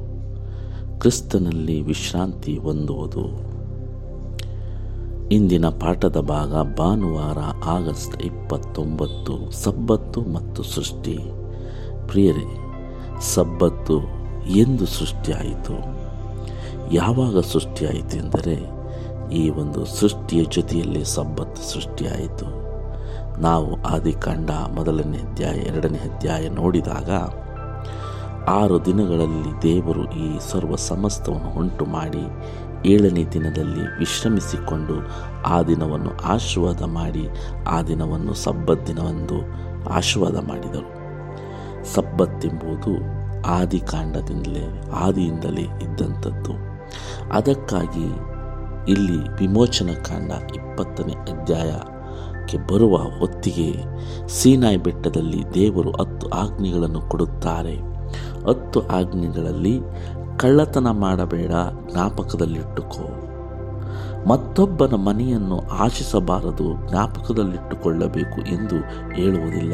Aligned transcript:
ಕ್ರಿಸ್ತನಲ್ಲಿ 0.99 1.81
ವಿಶ್ರಾಂತಿ 1.81 2.57
ಹೊಂದುವುದು. 2.57 3.25
ಇಂದಿನ 5.31 5.69
ಪಾಠದ 5.69 6.19
ಭಾಗ 6.19 6.75
ಭಾನುವಾರ 6.75 7.37
ಆಗಸ್ಟ್ 7.65 8.21
ಇಪ್ಪತ್ತೊಂಬತ್ತು, 8.21 9.51
ಸಬ್ಬತ್ತು 9.51 10.21
ಮತ್ತು 10.21 10.63
ಸೃಷ್ಟಿ. 10.63 11.17
ಪ್ರಿಯರೇ, 12.07 12.57
ಸಬ್ಬತ್ತು 13.21 13.99
ಎಂದು 14.55 14.85
ಸೃಷ್ಟಿಯಾಯಿತು. 14.85 15.98
ಯಾವಾಗ 16.91 17.39
ಸೃಷ್ಟಿಯಾಯಿತು 17.39 18.17
ಎಂದರೆ, 18.17 18.79
ಈ 19.33 19.49
ಒಂದು 19.49 19.85
ಸೃಷ್ಟಿಯ 19.85 20.43
ಜೊತೆಯಲ್ಲಿ 20.43 21.05
ಸಬ್ಬತ್ತು 21.05 21.73
ಸೃಷ್ಟಿಯಾಯಿತು. 21.73 22.59
ನಾವು 23.41 23.81
ಆದಿಕಾಂಡ 23.81 24.49
ಮೊದಲನೇ 24.49 25.17
ಅಧ್ಯಾಯ, 25.17 25.55
ಎರಡನೇ 25.55 25.97
ಅಧ್ಯಾಯ 25.97 26.49
ನೋಡಿದಾಗ, 26.49 27.11
ಆರು 28.49 28.85
ದಿನಗಳಲ್ಲಿ 28.85 29.61
ದೇವರು 29.61 30.11
ಈ 30.11 30.39
ಸರ್ವ 30.39 30.75
ಸಮಸ್ತವನ್ನು 30.75 31.59
ಉಂಟು 31.59 31.85
ಮಾಡಿ 31.85 32.23
ಏಳನೇ 32.85 33.25
ದಿನದಲ್ಲಿ 33.25 33.99
ವಿಶ್ರಮಿಸಿಕೊಂಡು 33.99 34.93
ಆ 35.45 35.61
ದಿನವನ್ನು 35.61 36.11
ಆಶೀರ್ವಾದ 36.23 36.81
ಮಾಡಿ, 36.81 37.27
ಆ 37.67 37.81
ದಿನವನ್ನು 37.81 38.33
ಸಬ್ಬತ್ 38.33 38.87
ದಿನವೆಂದು 38.87 39.35
ಆಶೀರ್ವಾದ 39.89 40.47
ಮಾಡಿದರು. 40.47 40.99
ಸಬ್ಬತ್ತೆಂಬುದು 41.93 43.19
ಆದಿಕಾಂಡದಿಂದಲೇ 43.47 44.91
ಆದಿಯಿಂದಲೇ 44.93 45.61
ಇದ್ದಂಥದ್ದು. 45.61 46.68
ಅದಕ್ಕಾಗಿ 47.33 48.29
ಇಲ್ಲಿ 48.91 49.29
ವಿಮೋಚನ 49.29 49.89
ಕಾಂಡ 50.05 50.31
ಇಪ್ಪತ್ತನೇ 50.31 51.13
ಅಧ್ಯಾಯಕ್ಕೆ 51.13 52.57
ಬರುವ 52.73 52.97
ಹೊತ್ತಿಗೆ 52.97 53.75
ಸೀನಾಯಿ 54.27 54.77
ಬೆಟ್ಟದಲ್ಲಿ 54.77 55.43
ದೇವರು 55.53 55.91
ಹತ್ತು 55.91 56.29
ಆಜ್ಞೆಗಳನ್ನು 56.29 57.01
ಕೊಡುತ್ತಾರೆ. 57.01 57.75
ಹತ್ತು 58.47 58.87
ಆಜ್ಞೆಗಳಲ್ಲಿ 58.87 59.79
ಕಳ್ಳತನ 60.37 60.87
ಮಾಡಬೇಡ, 60.89 61.51
ಜ್ಞಾಪಕದಲ್ಲಿಟ್ಟುಕೋ. 61.91 63.25
ಮತ್ತೊಬ್ಬನ 64.27 64.95
ಮನೆಯನ್ನು 64.95 65.59
ಆಶಿಸಬಾರದು, 65.59 66.89
ಜ್ಞಾಪಕದಲ್ಲಿಟ್ಟುಕೊಳ್ಳಬೇಕು 66.89 68.41
ಎಂದು 68.41 68.75
ಹೇಳುವುದಿಲ್ಲ. 69.15 69.73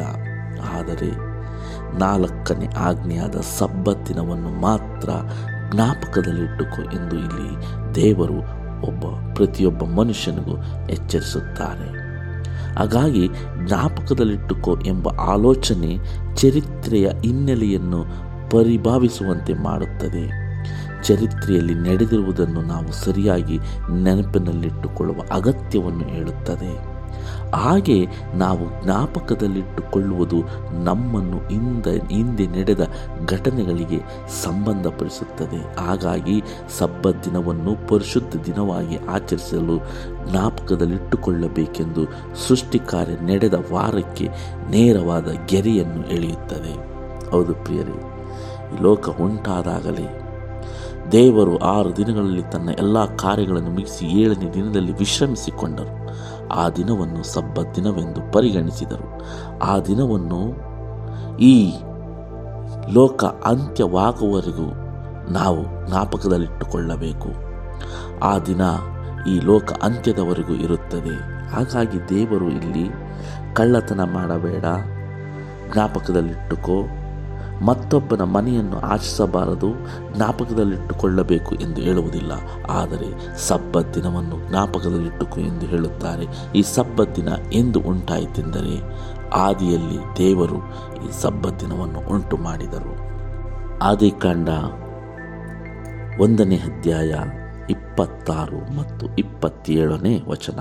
ಆದರೆ 0.76 1.36
ನಾಲ್ಕನೇ 1.98 2.66
ಆಜ್ಞೆಯಾದ 2.66 3.36
ಸಬ್ಬತ್ತಿನವನ್ನು 3.36 4.60
ಮಾತ್ರ 4.60 5.08
ಜ್ಞಾಪಕದಲ್ಲಿಟ್ಟುಕೋ 5.74 6.82
ಎಂದು 6.82 7.16
ಇಲ್ಲಿ 7.16 7.64
ದೇವರು 7.94 8.66
ಒಬ್ಬ 8.86 9.34
ಪ್ರತಿಯೊಬ್ಬ 9.34 9.84
ಮನುಷ್ಯನಿಗೂ 9.84 10.86
ಎಚ್ಚರಿಸುತ್ತಾರೆ. 10.90 12.06
ಹಾಗಾಗಿ 12.78 13.28
ಜ್ಞಾಪಕದಲ್ಲಿಟ್ಟುಕೊ 13.64 14.78
ಎಂಬ 14.86 15.08
ಆಲೋಚನೆ 15.08 15.98
ಚರಿತ್ರೆಯ 16.36 17.10
ಹಿನ್ನೆಲೆಯನ್ನು 17.24 18.04
ಪರಿಭಾವಿಸುವಂತೆ 18.50 19.54
ಮಾಡುತ್ತದೆ. 19.54 20.46
ಚರಿತ್ರೆಯಲ್ಲಿ 21.02 21.74
ನಡೆದಿರುವುದನ್ನು 21.74 22.62
ನಾವು 22.62 22.92
ಸರಿಯಾಗಿ 22.92 23.58
ನೆನಪಿನಲ್ಲಿಟ್ಟುಕೊಳ್ಳುವ 24.02 25.16
ಅಗತ್ಯವನ್ನು 25.32 26.04
ಹೇಳುತ್ತದೆ. 26.04 26.95
ಹಾಗೆ 27.54 28.06
ನಾವು 28.34 28.84
ಜ್ಞಾಪಕದಲ್ಲಿಟ್ಟುಕೊಳ್ಳುವುದು 28.84 30.36
ನಮ್ಮನ್ನು 30.84 31.48
ಹಿಂದೆ 31.48 32.14
ಹಿಂದೆ 32.14 32.46
ನಡೆದ 32.46 32.88
ಘಟನೆಗಳಿಗೆ 33.26 34.00
ಸಂಬಂಧಪಡಿಸುತ್ತದೆ. 34.44 35.80
ಹಾಗಾಗಿ 35.80 36.42
ಸಬ್ಬ 36.78 37.10
ದಿನವನ್ನು 37.10 37.88
ಪರಿಶುದ್ಧ 37.88 38.36
ದಿನವಾಗಿ 38.36 38.96
ಆಚರಿಸಲು 38.96 39.78
ಜ್ಞಾಪಕದಲ್ಲಿಟ್ಟುಕೊಳ್ಳಬೇಕೆಂದು 40.30 42.04
ಸೃಷ್ಟಿ 42.48 42.78
ಕಾರ್ಯ 42.78 43.12
ನಡೆದ 43.12 43.54
ವಾರಕ್ಕೆ 43.72 44.28
ನೇರವಾದ 44.70 45.28
ಗೆರೆಯನ್ನು 45.46 46.08
ಎಳೆಯುತ್ತದೆ. 46.08 46.96
ಹೌದು 47.30 47.54
ಪ್ರಿಯರೇ, 47.54 47.98
ಈ 48.74 48.82
ಲೋಕ 48.82 49.08
ಉಂಟಾದಾಗಲೇ 49.08 50.22
ದೇವರು 51.12 51.58
ಆರು 51.58 51.96
ದಿನಗಳಲ್ಲಿ 51.96 52.42
ತನ್ನ 52.42 52.68
ಎಲ್ಲ 52.78 53.04
ಕಾರ್ಯಗಳನ್ನು 53.04 53.70
ಮುಗಿಸಿ 53.70 54.06
ಏಳನೇ 54.06 54.54
ದಿನದಲ್ಲಿ 54.54 54.92
ವಿಶ್ರಮಿಸಿಕೊಂಡರು. 54.92 56.05
ಆ 56.52 56.68
ದಿನವನ್ನು 56.68 57.22
ಸಬ್ಬತ್ 57.22 57.74
ದಿನವೆಂದು 57.74 58.32
ಪರಿಗಣಿಸಿದರು. 58.32 59.22
ಆ 59.58 59.78
ದಿನವನ್ನು 59.78 60.66
ಈ 61.38 61.72
ಲೋಕ 62.92 63.24
ಅಂತ್ಯವಾಗುವವರೆಗೂ 63.24 64.72
ನಾವು 65.32 65.88
ಜ್ಞಾಪಕದಲ್ಲಿಟ್ಟುಕೊಳ್ಳಬೇಕು. 65.88 67.28
ಆ 68.24 68.38
ದಿನ 68.38 68.60
ಈ 69.28 69.40
ಲೋಕ 69.40 69.72
ಅಂತ್ಯದವರೆಗೂ 69.82 70.54
ಇರುತ್ತದೆ. 70.54 71.46
ಹಾಗಾಗಿ 71.48 72.08
ದೇವರು 72.08 72.48
ಇಲ್ಲಿ 72.48 72.90
ಕಳ್ಳತನ 73.54 74.00
ಮಾಡಬೇಡ. 74.04 74.64
ಜ್ಞಾಪಕದಲ್ಲಿಟ್ಟುಕೋ. 75.72 77.05
ಮತ್ತೊಬ್ಬನ 77.62 78.22
ಮನೆಯನ್ನು 78.22 78.78
ಆಚಿಸಬಾರದು 78.80 79.70
ಜ್ಞಾಪಕದಲ್ಲಿಟ್ಟುಕೊಳ್ಳಬೇಕು 80.16 81.54
ಎಂದು 81.54 81.80
ಹೇಳುವುದಿಲ್ಲ. 81.80 82.32
ಆದರೆ 82.70 83.38
ಸಬ್ಬ 83.38 83.80
ದಿನವನ್ನು 83.80 84.48
ಜ್ಞಾಪಕದಲ್ಲಿಟ್ಟುಕು 84.48 85.40
ಎಂದು 85.40 85.66
ಹೇಳುತ್ತಾರೆ. 85.66 86.52
ಈ 86.54 86.62
ಸಬ್ಬ 86.62 87.04
ದಿನ 87.04 87.28
ಎಂದು 87.52 87.80
ಉಂಟಾಯಿತೆಂದರೆ 87.80 88.80
ಆದಿಯಲ್ಲಿ 89.34 90.16
ದೇವರು 90.18 90.58
ಈ 91.08 91.22
ಸಬ್ಬ 91.22 91.46
ದಿನವನ್ನು 91.48 92.10
ಉಂಟು 92.10 92.36
ಮಾಡಿದರು 92.36 93.06
ಆದಿಕಾಂಡ 93.82 94.48
ಒಂದನೇ 96.20 96.56
ಅಧ್ಯಾಯ 96.56 97.14
ಇಪ್ಪತ್ತಾರು 97.70 98.76
ಮತ್ತು 98.76 99.16
ಇಪ್ಪತ್ತೇಳನೇ 99.16 100.22
ವಚನ. 100.28 100.60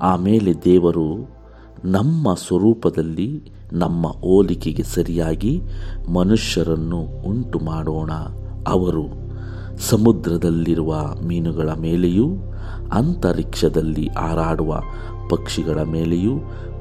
ಆಮೇಲೆ 0.00 0.52
ದೇವರು 0.64 1.39
ನಮ್ಮ 1.84 2.34
ಸ್ವರೂಪದಲ್ಲಿ 2.34 3.52
ನಮ್ಮ 3.72 4.06
ಹೋಲಿಕೆಗೆ 4.08 4.82
ಸರಿಯಾಗಿ 4.82 5.62
ಮನುಷ್ಯರನ್ನು 6.12 7.00
ಉಂಟು 7.26 7.58
ಮಾಡೋಣ. 7.58 8.12
ಅವರು 8.68 9.30
ಸಮುದ್ರದಲ್ಲಿರುವ 9.78 11.14
ಮೀನುಗಳ 11.26 11.70
ಮೇಲೆಯೂ, 11.72 12.28
ಅಂತರಿಕ್ಷದಲ್ಲಿ 12.92 14.08
ಹಾರಾಡುವ 14.18 14.80
ಪಕ್ಷಿಗಳ 15.30 15.82
ಮೇಲೆಯೂ, 15.82 16.30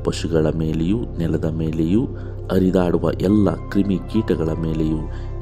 ಪಶುಗಳ 0.03 0.49
ಮೇಲೆಯೂ, 0.49 0.97
ನೆಲದ 1.17 1.45
ಮೇಲೆಯೂ, 1.45 2.05
ಹರಿದಾಡುವ 2.51 3.11
ಎಲ್ಲ 3.21 3.55
ಕ್ರಿಮಿ 3.69 3.97
ಕೀಟಗಳ 3.97 4.49
ಮೇಲೆಯೂ, 4.53 4.97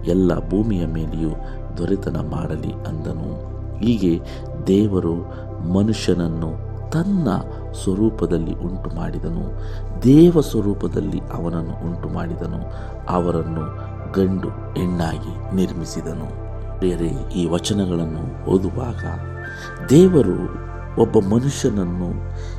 ಎಲ್ಲ 0.06 0.50
ಭೂಮಿಯ 0.50 0.86
ಮೇಲೆಯೂ 0.86 1.30
ದೊರೆತನ 1.78 2.18
ಮಾಡಲಿ 2.18 2.72
ಅಂದನು. 2.72 3.58
ಹೀಗೆ 3.80 4.20
ದೇವರು 4.68 5.16
ಮನುಷ್ಯನನ್ನು 5.74 6.68
ತನ್ನ 6.92 7.28
ಸ್ವರೂಪದಲ್ಲಿ 7.84 8.54
ಉಂಟು 8.68 8.90
ಮಾಡಿದನು 8.96 9.44
ದೇವ 10.04 10.42
ಸ್ವರೂಪದಲ್ಲಿ 10.42 11.20
ಅವನನ್ನು 11.34 11.76
ಉಂಟು 11.88 12.10
ಮಾಡಿದನು 12.10 12.60
ಅವರನ್ನು 13.10 13.66
ಗಂಡು 14.12 14.50
ಹೆಣ್ಣಾಗಿ 14.50 15.34
ನಿರ್ಮಿಸಿದನು. 15.56 16.30
ಬೇರೆ 16.80 17.10
ಈ 17.34 17.44
ವಚನಗಳನ್ನು 17.50 18.24
ಓದುವಾಗ 18.50 19.04
ದೇವರು 19.90 20.38
ಒಬ್ಬ 21.02 21.18
ಮನುಷ್ಯನನ್ನು 21.28 22.08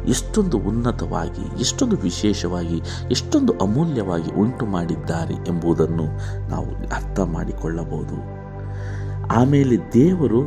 ಎಷ್ಟೊಂದು 0.08 0.56
ಉನ್ನತವಾಗಿ, 0.58 1.44
ಎಷ್ಟೊಂದು 1.60 1.96
ವಿಶೇಷವಾಗಿ, 1.96 2.78
ಎಷ್ಟೊಂದು 3.10 3.52
ಅಮೂಲ್ಯವಾಗಿ 3.62 4.30
ಉಂಟು 4.40 4.64
ಮಾಡಿದ್ದಾರೆ 4.66 5.34
ಎಂಬುದನ್ನು 5.48 6.06
ನಾವು 6.48 6.68
ಅರ್ಥ 6.94 7.20
ಮಾಡಿಕೊಳ್ಳಬಹುದು 7.20 8.16
ಆಮೇಲೆ 9.34 9.76
ದೇವರು 9.94 10.40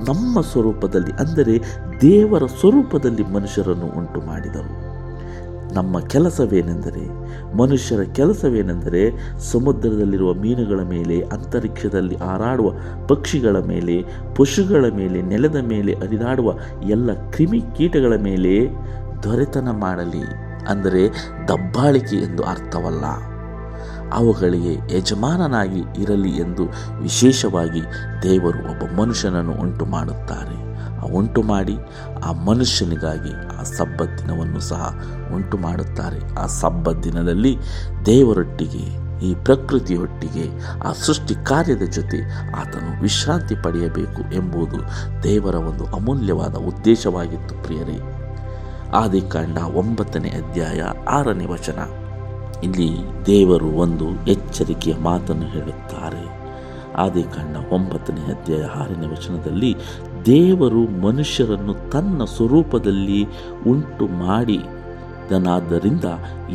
ನಮ್ಮ 0.00 0.40
ಸ್ವರೂಪದಲ್ಲಿ, 0.40 1.12
ಅಂದರೆ 1.12 1.58
ದೇವರ 2.00 2.46
ಸ್ವರೂಪದಲ್ಲಿ 2.46 3.24
ಮನುಷ್ಯರನ್ನು 3.24 3.86
ಉಂಟು 3.86 4.20
ಮಾಡಿದರು 4.20 4.94
ನಮ್ಮ 5.74 6.00
ಕೆಲಸವೇನೆಂದರೆ, 6.00 7.04
ಮನುಷ್ಯರ 7.56 8.00
ಕೆಲಸವೇನೆಂದರೆ 8.02 9.10
ಸಮುದ್ರದಲ್ಲಿರುವ 9.38 10.34
ಮೀನುಗಳ 10.34 10.80
ಮೇಲೆ, 10.82 11.20
ಅಂತರಿಕ್ಷದಲ್ಲಿ 11.20 12.16
ಹಾರಾಡುವ 12.16 12.72
ಪಕ್ಷಿಗಳ 13.06 13.56
ಮೇಲೆ, 13.58 14.04
ಪಶುಗಳ 14.34 14.84
ಮೇಲೆ, 14.94 15.22
ನೆಲದ 15.22 15.56
ಮೇಲೆ 15.56 15.92
ಹರಿದಾಡುವ 15.92 16.58
ಎಲ್ಲ 16.88 17.30
ಕ್ರಿಮಿ 17.30 17.60
ಕೀಟಗಳ 17.76 18.16
ಮೇಲೆ 18.16 18.68
ದೊರೆತನ 19.22 19.68
ಮಾಡಲಿ. 19.70 20.54
ಅಂದರೆ 20.68 21.08
ದಬ್ಬಾಳಿಕೆ 21.48 22.16
ಎಂದು 22.16 22.42
ಅರ್ಥವಲ್ಲ. 22.42 23.33
ಅವುಗಳಿಗೆ 24.12 24.96
ಯಜಮಾನನಾಗಿ 24.96 26.02
ಇರಲಿ 26.02 26.30
ಎಂದು 26.30 26.64
ವಿಶೇಷವಾಗಿ 27.02 27.82
ದೇವರು 28.22 28.58
ಒಬ್ಬ 28.58 29.00
ಮನುಷ್ಯನನ್ನು 29.00 29.52
ಉಂಟು 29.52 29.86
ಮಾಡುತ್ತಾರೆ 29.86 30.64
ಆ 30.98 31.02
ಉಂಟು 31.14 31.42
ಮಾಡಿ 31.42 31.76
ಆ 32.24 32.32
ಮನುಷ್ಯನಿಗಾಗಿ 32.32 33.60
ಆ 33.60 33.62
ಸಬ್ಬತ್ 33.62 34.18
ದಿನವನ್ನು 34.18 34.60
ಸಹ 34.60 35.00
ಉಂಟು 35.34 35.58
ಮಾಡುತ್ತಾರೆ 35.58 36.34
ಆ 36.34 36.46
ಸಬ್ಬತ್ 36.46 37.02
ದಿನದಲ್ಲಿ 37.02 37.58
ದೇವರೊಟ್ಟಿಗೆ, 38.06 39.04
ಈ 39.26 39.34
ಪ್ರಕೃತಿಯೊಟ್ಟಿಗೆ, 39.34 40.50
ಆ 40.88 40.92
ಸೃಷ್ಟಿ 40.92 41.34
ಕಾರ್ಯದ 41.44 41.82
ಜೊತೆ 41.82 42.22
ಆತನು 42.50 43.02
ವಿಶ್ರಾಂತಿ 43.02 43.54
ಪಡೆಯಬೇಕು 43.54 44.34
ಎಂಬುದು 44.34 44.78
ದೇವರ 45.22 45.54
ಒಂದು 45.54 45.84
ಅಮೂಲ್ಯವಾದ 45.84 46.54
ಉದ್ದೇಶವಾಗಿತ್ತು 46.54 47.54
ಪ್ರಿಯರೇ. 47.54 47.98
ಆದಿಕಾಂಡ 48.94 49.58
ಒಂಬತ್ತನೇ 49.58 50.28
ಅಧ್ಯಾಯ 50.28 50.82
ಆರನೇ 51.08 51.44
ವಚನ. 51.44 52.03
ಇಲ್ಲಿ 52.64 52.90
ದೇವರು 53.26 53.66
ಒಂದು 53.66 54.30
ಎಚ್ಚರಿಕೆಯ 54.30 54.94
ಮಾತನ್ನು 54.96 55.46
ಹೇಳುತ್ತಾರೆ. 55.46 56.44
ಆದಿಕಾಂಡ 56.94 57.56
ಒಂಬತ್ತನೇ 57.72 58.20
ಅಧ್ಯಾಯ 58.20 58.64
ಆರನೇ 58.64 59.06
ವಚನದಲ್ಲಿ 59.06 59.76
ದೇವರು 60.26 61.00
ಮನುಷ್ಯರನ್ನು 61.00 61.90
ತನ್ನ 61.90 62.24
ಸ್ವರೂಪದಲ್ಲಿ 62.24 63.26
ಉಂಟು 63.66 64.06
ಮಾಡಿ 64.06 64.58
ದನಾದ್ದರಿಂದ 65.30 66.04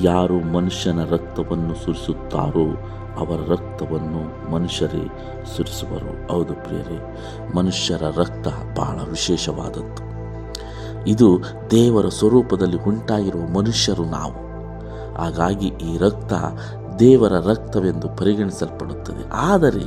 ಯಾರು 0.01 0.39
ಮನುಷ್ಯನ 0.39 1.03
ರಕ್ತವನ್ನು 1.03 1.85
ಸುರಿಸುತ್ತಾರೋ 1.85 2.65
ಅವರ 3.17 3.51
ರಕ್ತವನ್ನು 3.51 4.51
ಮನುಷ್ಯರೇ 4.51 5.07
ಸುರಿಸುವರು. 5.57 6.33
ಹೌದು 6.33 6.53
ಪ್ರಿಯರೇ, 6.53 7.17
ಮನುಷ್ಯರ 7.55 8.03
ರಕ್ತ 8.15 8.47
ಬಹಳ 8.79 8.99
ವಿಶೇಷವಾದದ್ದು. 9.09 10.09
ಇದು 11.07 11.39
ದೇವರ 11.71 12.07
ಸ್ವರೂಪದಲ್ಲಿ 12.09 12.77
ಉಂಟಾಗಿರುವ 12.77 13.47
ಮನುಷ್ಯರು 13.47 14.05
ನಾವು. 14.05 14.48
ಹಾಗಾಗಿ 15.19 15.67
ಈ 15.67 15.97
ರಕ್ತ 15.97 16.33
ದೇವರ 16.99 17.33
ರಕ್ತವೆಂದು 17.49 18.07
ಪರಿಗಣಿಸಲ್ಪಡುತ್ತದೆ. 18.09 19.29
ಆದರೆ 19.33 19.85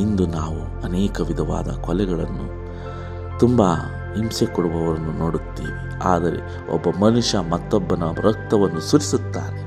ಇಂದು 0.00 0.26
ನಾವು 0.26 0.84
ಅನೇಕ 0.84 1.20
ವಿಧವಾದ 1.20 1.68
ಕೊಲೆಗಳನ್ನು, 1.68 2.46
ತುಂಬ 3.38 3.62
ಹಿಂಸೆ 4.14 4.46
ಕೊಡುವವರನ್ನು 4.46 5.12
ನೋಡುತ್ತೇವೆ. 5.12 6.04
ಆದರೆ 6.04 6.38
ಒಬ್ಬ 6.74 7.04
ಮನುಷ್ಯ 7.04 7.38
ಮತ್ತೊಬ್ಬನ 7.38 8.02
ರಕ್ತವನ್ನು 8.20 8.80
ಸುರಿಸುತ್ತಾನೆ. 8.80 9.62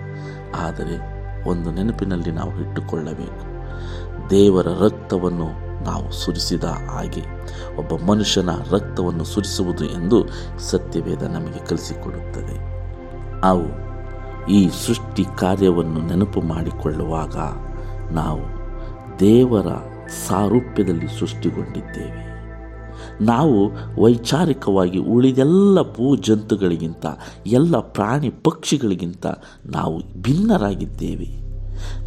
ಆದರೆ 0.56 0.96
ಒಂದು 1.50 1.72
ನೆನಪಿನಲ್ಲಿ 1.72 2.32
ನಾವು 2.32 2.62
ಇಟ್ಟುಕೊಳ್ಳಬೇಕು. 2.62 3.44
ದೇವರ 4.30 4.68
ರಕ್ತವನ್ನು 4.68 5.48
ನಾವು 5.84 6.12
ಸುರಿಸಿದ 6.12 6.64
ಹಾಗೆ 6.64 7.24
ಒಬ್ಬ 7.78 8.06
ಮನುಷ್ಯನ 8.12 8.50
ರಕ್ತವನ್ನು 8.72 9.24
ಸುರಿಸುವುದು 9.24 9.86
ಎಂದು 9.86 10.18
ಸತ್ಯವೇದ 10.60 11.24
ನಮಗೆ 11.24 11.66
ಕಲಿಸಿಕೊಡುತ್ತದೆ. 11.66 12.56
ನಾವು 13.42 13.85
ಈ 14.50 14.70
ಸೃಷ್ಟಿ 14.70 15.26
ಕಾರ್ಯವನ್ನು 15.38 16.08
ನೆನಪು 16.08 16.42
ಮಾಡಿಕೊಳ್ಳುವಾಗ 16.42 17.36
ನಾವು 18.14 18.40
ದೇವರ 19.20 19.68
ಸಾರೂಪ್ಯದಲ್ಲಿ 20.28 21.20
ಸೃಷ್ಟಿಗೊಂಡಿದ್ದೇವೆ. 21.20 22.36
ನಾವು 23.22 23.70
ವೈಚಾರಿಕವಾಗಿ 24.04 25.00
ಉಳಿದೆಲ್ಲ 25.00 25.82
ಭೂ 25.82 26.16
ಜಂತುಗಳಿಗಿಂತ 26.16 27.06
ಎಲ್ಲ 27.48 27.80
ಪ್ರಾಣಿ 27.80 28.30
ಪಕ್ಷಿಗಳಿಗಿಂತ 28.30 29.26
ನಾವು 29.66 30.22
ಭಿನ್ನರಾಗಿದ್ದೇವೆ. 30.22 31.46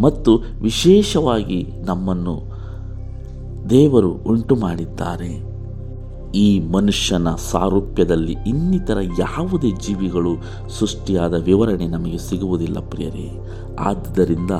ಮತ್ತು 0.03 0.43
ವಿಶೇಷವಾಗಿ 0.63 1.67
ನಮ್ಮನ್ನು 1.85 2.59
ದೇವರು 3.71 4.11
ಉಂಟು 4.11 4.57
ಮಾಡಿದ್ದಾರೆ 4.57 5.48
ಈ 6.35 6.61
ಮನುಷ್ಯನ 6.61 7.35
ಸಾರೂಪ್ಯದಲ್ಲಿ 7.35 8.37
ಇನ್ನಿತರ 8.47 8.99
ಯಾವುದೇ 9.19 9.71
ಜೀವಿಗಳು 9.71 10.37
ಸೃಷ್ಟಿಯಾದ 10.69 11.35
ವಿವರಣೆ 11.35 11.87
ನಮಗೆ 11.87 12.19
ಸಿಗುವುದಿಲ್ಲ 12.19 12.79
ಪ್ರಿಯರೇ. 12.79 13.39
ಆದ್ದರಿಂದ 13.81 14.51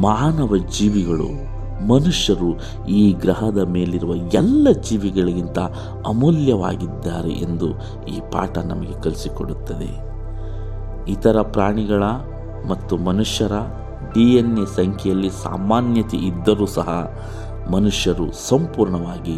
ಮಾನವ 0.00 0.56
ಜೀವಿಗಳು, 0.56 1.54
ಮನುಷ್ಯರು 1.86 2.58
ಈ 2.86 3.12
ಗ್ರಹದ 3.12 3.58
ಮೇಲಿರುವ 3.58 4.14
ಎಲ್ಲ 4.14 4.70
ಜೀವಿಗಳಿಗಿಂತ 4.70 5.58
ಅಮೂಲ್ಯವಾಗಿದ್ದಾರೆ 6.06 7.30
ಎಂದು 7.30 7.70
ಈ 8.06 8.20
ಪಾಠ 8.32 8.58
ನಮಗೆ 8.58 9.02
ಕಲಿಸಿಕೊಡುತ್ತದೆ. 9.02 10.14
ಇತರ 11.10 11.42
ಪ್ರಾಣಿಗಳ 11.42 12.02
ಮತ್ತು 12.68 12.96
ಮನುಷ್ಯರ 12.96 13.52
ಡಿ 14.14 14.34
ಎನ್ 14.34 14.58
ಎ 14.58 14.66
ಸಂಖ್ಯೆಯಲ್ಲಿ 14.66 15.30
ಸಾಮಾನ್ಯತೆ 15.30 16.16
ಇದ್ದರೂ 16.16 16.66
ಸಹ 16.66 17.14
ಮನುಷ್ಯರು 17.72 18.48
ಸಂಪೂರ್ಣವಾಗಿ 18.48 19.36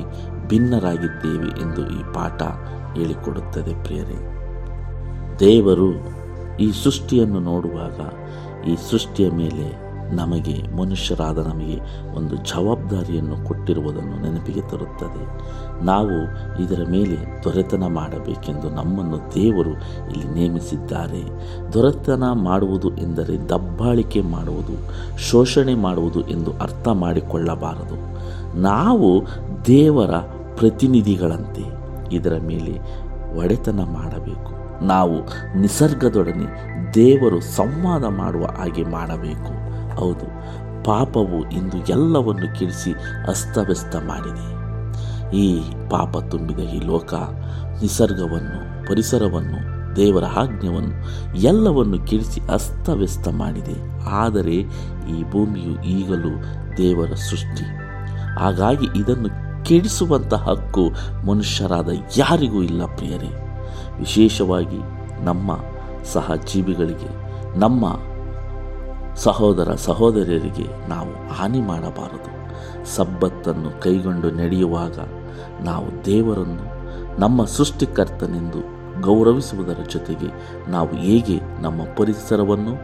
ಭಿನ್ನರಾಗಿದ್ದೇವೆ 0.48 1.60
ಎಂದು 1.60 1.90
ಈ 1.90 2.02
ಪಾಠ 2.14 2.42
ಹೇಳಿಕೊಡುತ್ತದೆ 2.96 3.84
ಪ್ರಿಯರೇ. 3.84 4.32
ದೇವರು 5.40 6.16
ಈ 6.56 6.70
ಸೃಷ್ಟಿಯನ್ನು 6.84 7.40
ನೋಡುವಾಗ 7.40 8.00
ಈ 8.68 8.76
ಸೃಷ್ಟಿಯ 8.90 9.30
ಮೇಲೆ 9.30 9.86
ನಮಗೆ, 10.14 10.76
ಮನುಷ್ಯರಾದ 10.76 11.38
ನಮಗೆ 11.38 11.78
ಒಂದು 12.16 12.36
ಜವಾಬ್ದಾರಿಯನ್ನು 12.36 13.48
ಕೊಟ್ಟಿರುವುದನ್ನು 13.48 14.22
ನೆನಪಿಗೆ 14.22 14.60
ತರುತ್ತದೆ. 14.60 15.22
ನಾವು 15.84 16.16
ಇದರ 16.62 16.82
ಮೇಲೆ 16.90 17.44
ದೊರೆತನ 17.44 17.86
ಮಾಡಬೇಕೆಂದು 17.86 18.70
ನಮ್ಮನ್ನು 18.70 19.18
ದೇವರು 19.34 19.70
ಇಲ್ಲಿ 20.10 20.34
ನೇಮಿಸಿದ್ದಾರೆ. 20.34 21.22
ದೊರೆತನ 21.72 22.24
ಮಾಡುವುದು 22.32 22.96
ಎಂದರೆ 22.96 23.48
ದಬ್ಬಾಳಿಕೆ 23.48 24.20
ಮಾಡುವುದು, 24.20 24.74
ಶೋಷಣೆ 25.18 25.74
ಮಾಡುವುದು 25.74 26.20
ಎಂದು 26.28 26.50
ಅರ್ಥ 26.50 26.88
ಮಾಡಿಕೊಳ್ಳಬಾರದು. 26.88 27.96
ನಾವು 28.60 29.22
ದೇವರ 29.66 30.10
ಪ್ರತಿನಿಧಿಗಳಂತೆ 30.56 31.64
ಇದರ 32.14 32.34
ಮೇಲೆ 32.46 32.74
ಒಡೆತನ 33.38 33.80
ಮಾಡಬೇಕು. 33.92 34.50
ನಾವು 34.84 35.16
ನಿಸರ್ಗದೊಡನೆ 35.60 36.46
ದೇವರು 36.94 37.40
ಸಂವಾದ 37.40 38.04
ಮಾಡುವ 38.04 38.44
ಹಾಗೆ 38.46 38.84
ಮಾಡಬೇಕು. 38.84 39.52
ಹೌದು, 39.96 40.26
ಪಾಪವು 40.84 41.38
ಇಂದು 41.50 41.78
ಎಲ್ಲವನ್ನು 41.88 42.58
ಕೆಡಿಸಿ 42.58 42.92
ಅಸ್ತವ್ಯಸ್ತ 43.28 43.96
ಮಾಡಿದೆ. 43.96 44.46
ಈ 45.36 45.46
ಪಾಪ 45.90 46.16
ತುಂಬಿದ 46.30 46.58
ಈ 46.58 46.80
ಲೋಕ, 46.86 47.14
ನಿಸರ್ಗವನ್ನು, 47.82 48.86
ಪರಿಸರವನ್ನು, 48.88 49.60
ದೇವರ 49.96 50.24
ಆಜ್ಞೆಯನ್ನು 50.24 50.94
ಎಲ್ಲವನ್ನು 51.42 51.98
ಕೆಡಿಸಿ 52.06 52.40
ಅಸ್ತವ್ಯಸ್ತ 52.52 53.28
ಮಾಡಿದೆ. 53.28 53.76
ಆದರೆ 54.10 54.56
ಈ 55.10 55.16
ಭೂಮಿಯು 55.30 55.74
ಈಗಲೂ 55.82 56.32
ದೇವರ 56.76 57.14
ಸೃಷ್ಟಿ. 57.14 57.66
ಹಾಗಾಗಿ 58.38 58.86
ಇದನ್ನು 59.02 59.45
ಕೆಡಿಸುವಂಥ 59.66 60.34
ಹಕ್ಕು 60.34 60.90
ಮನುಷ್ಯರಾದ 61.26 61.88
ಯಾರಿಗೂ 62.16 62.62
ಇಲ್ಲ 62.62 62.82
ಪ್ರಿಯರೇ. 62.96 63.30
ವಿಶೇಷವಾಗಿ 63.98 64.80
ನಮ್ಮ 65.24 65.58
ಸಹಜೀವಿಗಳಿಗೆ, 66.04 67.10
ನಮ್ಮ 67.58 67.84
ಸಹೋದರ 69.14 69.74
ಸಹೋದರಿಯರಿಗೆ 69.74 70.88
ನಾವು 70.88 71.34
ಹಾನಿ 71.34 71.60
ಮಾಡಬಾರದು. 71.60 72.32
ಸಬ್ಬತ್ತನ್ನು 72.96 73.82
ಕೈಗೊಂಡು 73.82 74.30
ನಡೆಯುವಾಗ 74.30 74.98
ನಾವು 75.64 76.04
ದೇವರನ್ನು, 76.04 76.66
ನಮ್ಮ 77.20 77.44
ಸೃಷ್ಟಿಕರ್ತನೆಂದು 77.44 78.60
ಗೌರವಿಸುವುದರ 79.02 79.80
ಜೊತೆಗೆ 79.92 80.28
ನಾವು 80.70 80.92
ಹೇಗೆ 80.96 81.36
ನಮ್ಮ 81.62 81.82
ಪರಿಸರವನ್ನು, 81.96 82.74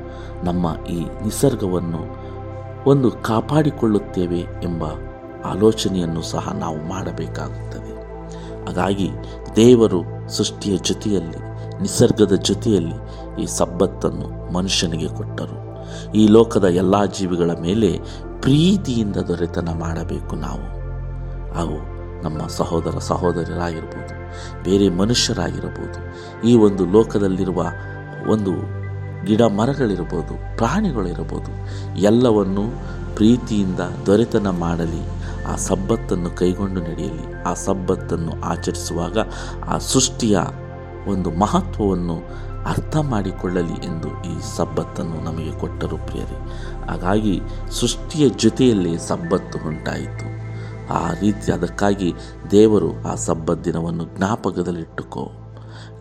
ನಮ್ಮ 0.45 0.87
ಈ 0.87 0.99
ನಿಸರ್ಗವನ್ನು 1.01 2.03
ಒಂದು 2.91 3.11
ಕಾಪಾಡಿಕೊಳ್ಳುತ್ತೇವೆ 3.11 4.39
ಎಂಬ 4.39 4.83
ಆಲೋಚನೆಯನ್ನು 5.45 6.23
ಸಹ 6.23 6.53
ನಾವು 6.59 6.89
ಮಾಡಬೇಕಾಗುತ್ತದೆ. 6.89 7.93
ಹಾಗಾಗಿ 8.67 9.11
ದೇವರು 9.57 10.03
ಸೃಷ್ಟಿಯ 10.29 10.77
ಜೊತೆಯಲ್ಲಿ, 10.77 11.39
ನಿಸರ್ಗದ 11.83 12.33
ಜೊತೆಯಲ್ಲಿ 12.33 12.97
ಈ 13.43 13.47
ಸಬ್ಬತ್ತನ್ನು 13.47 14.53
ಮನುಷ್ಯನಿಗೆ 14.53 15.09
ಕೊಟ್ಟರು. 15.09 15.59
ಈ 16.13 16.29
ಲೋಕದ 16.29 16.65
ಎಲ್ಲ 16.65 17.05
ಜೀವಿಗಳ 17.05 17.51
ಮೇಲೆ 17.61 18.01
ಪ್ರೀತಿಯಿಂದ 18.41 19.17
ದೊರೆತನ 19.17 19.69
ಮಾಡಬೇಕು 19.79 20.37
ನಾವು. 20.37 20.67
ಅವು 21.59 21.77
ನಮ್ಮ 22.23 22.47
ಸಹೋದರ 22.47 22.99
ಸಹೋದರರಾಗಿರ್ಬೋದು, 22.99 24.15
ಬೇರೆ 24.65 24.89
ಮನುಷ್ಯರಾಗಿರಬಹುದು, 24.89 25.99
ಈ 26.49 26.55
ಒಂದು 26.57 26.87
ಲೋಕದಲ್ಲಿರುವ 26.87 27.63
ಒಂದು 28.31 28.53
ಗಿಡ 29.25 29.43
ಮರಗಳಿರ್ಬೋದು, 29.43 30.57
ಪ್ರಾಣಿಗಳಿರ್ಬೋದು, 30.57 31.53
ಎಲ್ಲವನ್ನು 32.01 32.65
ಪ್ರೀತಿಯಿಂದ 33.17 33.81
ದೊರೆತನ 34.07 34.49
ಮಾಡಲಿ. 34.51 35.22
ಆ 35.53 35.57
ಸಬ್ಬತ್ತನ್ನು 35.57 36.31
ಕೈಗೊಂಡು 36.31 36.81
ನಡೆಯಲಿ. 36.81 37.43
ಆ 37.43 37.55
ಸಬ್ಬತ್ತನ್ನು 37.55 38.43
ಆಚರಿಸುವಾಗ 38.43 39.19
ಆ 39.65 39.79
ಸೃಷ್ಟಿಯ 39.79 40.39
ಒಂದು 41.07 41.31
ಮಹತ್ವವನ್ನು 41.31 42.17
ಅರ್ಥ 42.67 42.97
ಮಾಡಿಕೊಳ್ಳಲಿ 42.97 43.73
ಎಂದು 43.73 44.09
ಈ 44.09 44.57
ಸಬ್ಬತ್ತನ್ನು 44.57 45.25
ನಮಗೆ 45.25 45.53
ಕೊಟ್ಟರು 45.53 45.97
ಪ್ರಿಯರೇ. 45.97 46.37
ಹಾಗಾಗಿ 46.89 47.41
ಸೃಷ್ಟಿಯ 47.71 48.29
ಜೊತೆಯಲ್ಲೇ 48.29 48.97
ಸಬ್ಬತ್ತು 48.99 49.69
ಉಂಟಾಯಿತು. 49.69 50.27
ಆ 50.95 51.11
ರೀತಿ 51.21 51.53
ಅದಕ್ಕಾಗಿ 51.53 52.15
ದೇವರು 52.51 53.05
ಆ 53.07 53.15
ಸಬ್ಬತ್ 53.15 53.65
ದಿನವನ್ನು 53.65 54.05
ಜ್ಞಾಪಕದಲ್ಲಿಟ್ಟುಕೋ 54.05 55.31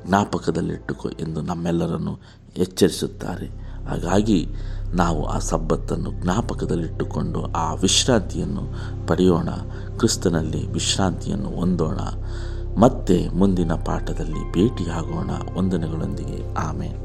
ಜ್ಞಾಪಕದಲ್ಲಿಟ್ಟುಕೋ 0.07 1.09
ಎಂದು 1.09 1.41
ನಮ್ಮೆಲ್ಲರನ್ನು 1.41 2.19
ಎಚ್ಚರಿಸುತ್ತಾರೆ. 2.57 3.47
ಹಾಗಾಗಿ 3.89 4.47
ನಾವು 4.93 5.25
ಆ 5.25 5.39
ಸಬ್ಬತ್ತನ್ನು 5.39 6.11
ಜ್ಞಾಪಕದಲ್ಲಿಟ್ಟುಕೊಂಡು 6.11 7.51
ಆ 7.51 7.73
ವಿಶ್ರಾಂತಿಯನ್ನು 7.73 8.61
ಪಡೆಯೋಣ. 9.07 9.49
ಕ್ರಿಸ್ತನಲ್ಲಿ 9.97 10.71
ವಿಶ್ರಾಂತಿಯನ್ನು 10.71 11.49
ಹೊಂದೋಣ. 11.49 11.99
ಮತ್ತೆ 12.77 13.29
ಮುಂದಿನ 13.29 13.73
ಪಾಠದಲ್ಲಿ 13.73 14.51
ಭೇಟಿಯಾಗೋಣ. 14.51 15.57
ವಂದನೆಗಳೊಂದಿಗೆ. 15.57 16.55
ಆಮೇಲೆ 16.55 17.00